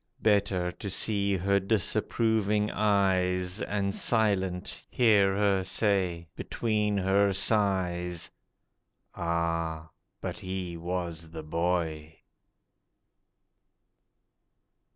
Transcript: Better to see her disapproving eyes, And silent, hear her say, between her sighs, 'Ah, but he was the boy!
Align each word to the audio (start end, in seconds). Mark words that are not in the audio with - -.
Better 0.23 0.71
to 0.71 0.89
see 0.89 1.37
her 1.37 1.59
disapproving 1.59 2.71
eyes, 2.71 3.61
And 3.61 3.93
silent, 3.93 4.83
hear 4.89 5.35
her 5.35 5.63
say, 5.63 6.27
between 6.35 6.97
her 6.97 7.31
sighs, 7.33 8.31
'Ah, 9.13 9.91
but 10.19 10.39
he 10.39 10.75
was 10.75 11.29
the 11.29 11.43
boy! 11.43 12.15